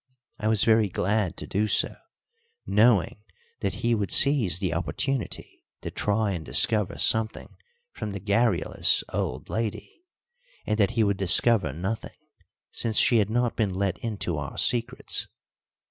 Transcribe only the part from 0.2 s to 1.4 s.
I was very glad